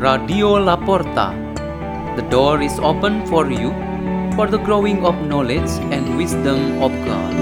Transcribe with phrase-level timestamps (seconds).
[0.00, 1.36] Radio Laporta.
[2.16, 3.68] The door is open for you
[4.32, 7.32] for the growing of knowledge and wisdom of God.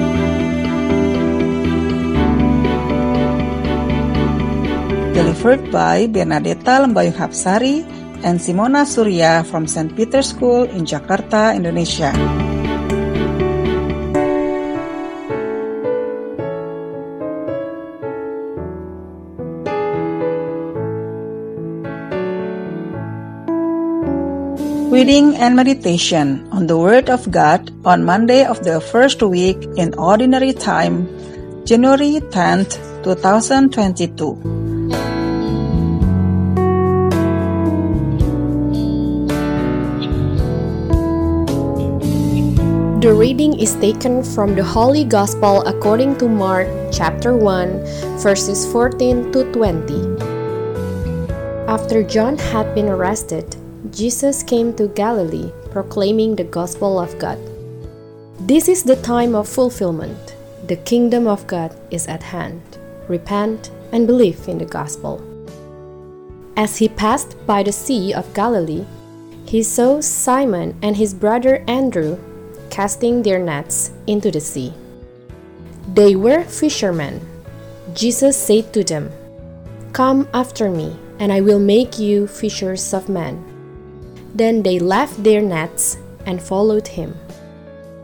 [5.14, 7.86] Delivered by Bernadetta Lembayung Hapsari
[8.26, 9.94] and Simona Surya from St.
[9.94, 12.10] Peter School in Jakarta, Indonesia.
[24.98, 29.94] Reading and meditation on the Word of God on Monday of the first week in
[29.94, 31.06] Ordinary Time,
[31.62, 33.78] January 10th, 2022.
[42.98, 49.30] The reading is taken from the Holy Gospel according to Mark chapter 1 verses 14
[49.30, 49.94] to 20.
[51.70, 53.57] After John had been arrested,
[53.90, 57.38] Jesus came to Galilee proclaiming the gospel of God.
[58.40, 60.34] This is the time of fulfillment.
[60.66, 62.60] The kingdom of God is at hand.
[63.08, 65.22] Repent and believe in the gospel.
[66.56, 68.84] As he passed by the sea of Galilee,
[69.46, 72.18] he saw Simon and his brother Andrew
[72.70, 74.74] casting their nets into the sea.
[75.94, 77.20] They were fishermen.
[77.94, 79.10] Jesus said to them,
[79.92, 83.47] Come after me, and I will make you fishers of men.
[84.34, 87.14] Then they left their nets and followed him.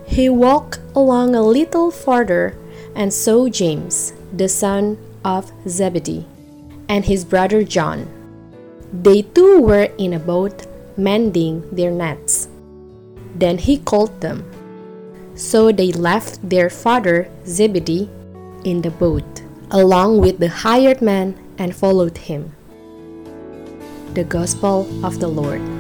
[0.07, 2.57] He walked along a little farther
[2.95, 6.27] and saw James, the son of Zebedee,
[6.89, 8.09] and his brother John.
[8.93, 10.67] They too were in a boat
[10.97, 12.49] mending their nets.
[13.35, 14.45] Then he called them.
[15.35, 18.09] So they left their father Zebedee
[18.65, 22.55] in the boat, along with the hired man, and followed him.
[24.15, 25.74] The Gospel of the Lord.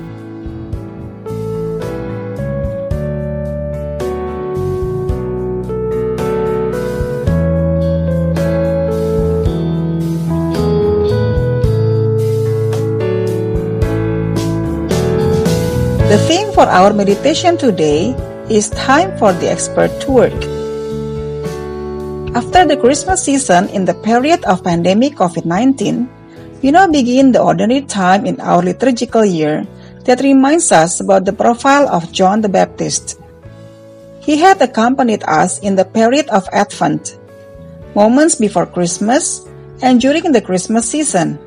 [16.14, 18.14] The theme for our meditation today
[18.46, 20.40] is time for the expert to work.
[22.38, 26.06] After the Christmas season in the period of pandemic COVID-19,
[26.62, 29.66] we now begin the ordinary time in our liturgical year
[30.06, 33.18] that reminds us about the profile of John the Baptist.
[34.22, 37.18] He had accompanied us in the period of Advent,
[37.98, 39.50] moments before Christmas,
[39.82, 41.42] and during the Christmas season.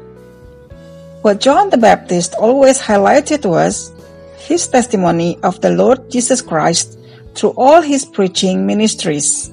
[1.24, 3.96] What John the Baptist always highlighted was
[4.38, 7.00] his testimony of the Lord Jesus Christ
[7.34, 9.50] through all his preaching ministries.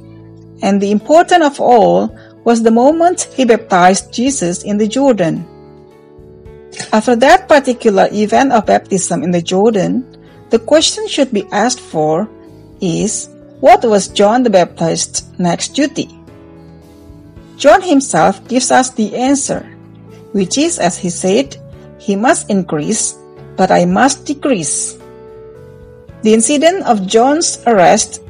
[0.63, 5.49] And the important of all was the moment he baptized Jesus in the Jordan.
[6.93, 10.05] After that particular event of baptism in the Jordan,
[10.51, 12.29] the question should be asked for
[12.81, 13.29] is
[13.61, 16.09] what was John the Baptist's next duty?
[17.57, 19.61] John himself gives us the answer,
[20.33, 21.57] which is as he said,
[21.99, 23.17] he must increase
[23.57, 24.99] but I must decrease.
[26.23, 28.23] The incident of John's arrest,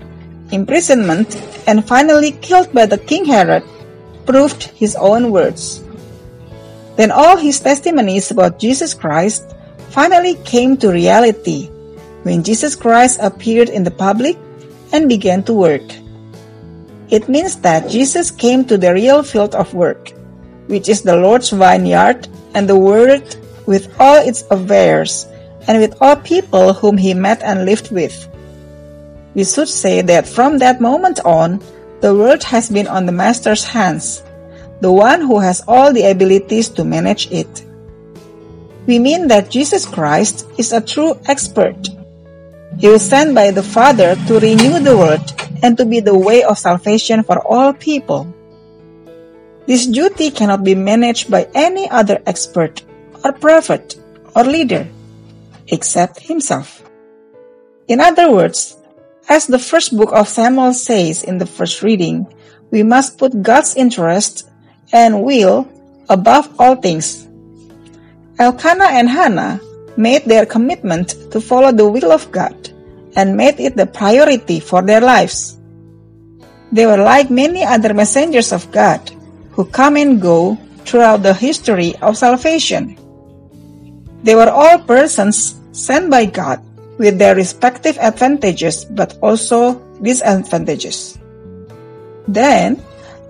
[0.50, 1.36] imprisonment,
[1.66, 3.62] and finally killed by the King Herod
[4.26, 5.82] proved his own words.
[6.96, 9.54] Then all his testimonies about Jesus Christ
[9.90, 11.68] finally came to reality
[12.22, 14.38] when Jesus Christ appeared in the public
[14.92, 15.84] and began to work.
[17.10, 20.10] It means that Jesus came to the real field of work,
[20.66, 25.26] which is the Lord's vineyard and the world with all its affairs,
[25.66, 28.28] and with all people whom he met and lived with.
[29.34, 31.62] We should say that from that moment on,
[32.00, 34.22] the world has been on the Master's hands,
[34.80, 37.64] the one who has all the abilities to manage it.
[38.86, 41.88] We mean that Jesus Christ is a true expert.
[42.78, 45.32] He was sent by the Father to renew the world
[45.62, 48.28] and to be the way of salvation for all people.
[49.66, 52.82] This duty cannot be managed by any other expert
[53.24, 53.96] or prophet
[54.36, 54.86] or leader
[55.68, 56.84] except himself.
[57.88, 58.76] In other words,
[59.28, 62.28] as the first book of Samuel says in the first reading,
[62.70, 64.50] we must put God's interest
[64.92, 65.66] and will
[66.08, 67.26] above all things.
[68.38, 69.60] Elkanah and Hannah
[69.96, 72.54] made their commitment to follow the will of God
[73.16, 75.56] and made it the priority for their lives.
[76.72, 79.00] They were like many other messengers of God
[79.52, 82.98] who come and go throughout the history of salvation.
[84.24, 86.64] They were all persons sent by God
[86.98, 91.18] with their respective advantages but also disadvantages.
[92.26, 92.82] Then,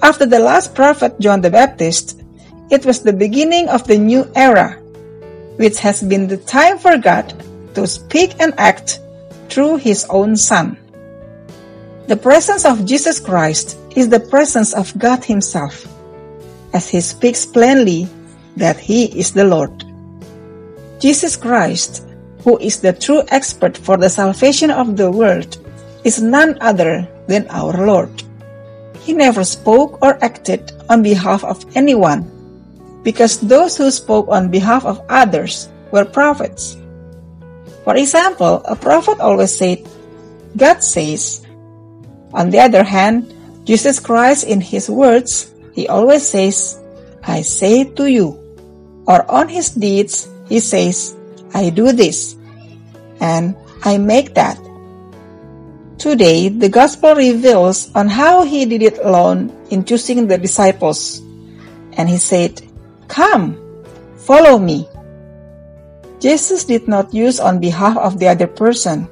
[0.02, 2.22] after the last prophet John the Baptist,
[2.70, 4.78] it was the beginning of the new era.
[5.56, 7.30] which has been the time for God
[7.74, 9.00] to speak and act
[9.48, 10.76] through His own Son.
[12.06, 15.86] The presence of Jesus Christ is the presence of God Himself,
[16.72, 18.08] as He speaks plainly
[18.56, 19.70] that He is the Lord.
[21.04, 22.08] Jesus Christ,
[22.48, 25.60] who is the true expert for the salvation of the world,
[26.00, 28.08] is none other than our Lord.
[29.04, 32.24] He never spoke or acted on behalf of anyone,
[33.04, 36.80] because those who spoke on behalf of others were prophets.
[37.84, 39.84] For example, a prophet always said,
[40.56, 41.44] God says.
[42.32, 43.28] On the other hand,
[43.68, 46.80] Jesus Christ in his words, he always says,
[47.22, 48.40] I say to you.
[49.04, 51.18] Or on his deeds, he says,
[51.50, 52.38] I do this,
[53.18, 54.54] and I make that.
[55.98, 61.18] Today, the Gospel reveals on how he did it alone in choosing the disciples.
[61.98, 62.62] And he said,
[63.08, 63.58] Come,
[64.14, 64.86] follow me.
[66.22, 69.10] Jesus did not use on behalf of the other person.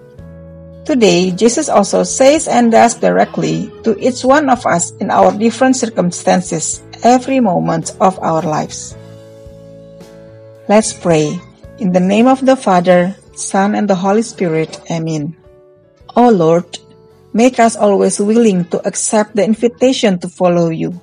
[0.86, 5.74] Today, Jesus also says and does directly to each one of us in our different
[5.74, 8.94] circumstances every moment of our lives.
[10.68, 11.40] Let's pray.
[11.78, 14.80] In the name of the Father, Son, and the Holy Spirit.
[14.90, 15.36] Amen.
[16.14, 16.78] O Lord,
[17.32, 21.00] make us always willing to accept the invitation to follow you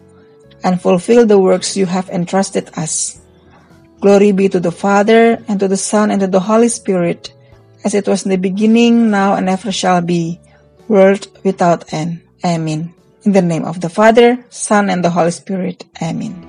[0.64, 3.20] and fulfill the works you have entrusted us.
[4.00, 7.34] Glory be to the Father, and to the Son, and to the Holy Spirit,
[7.84, 10.40] as it was in the beginning, now, and ever shall be,
[10.88, 12.22] world without end.
[12.46, 12.94] Amen.
[13.24, 15.84] In the name of the Father, Son, and the Holy Spirit.
[16.02, 16.49] Amen.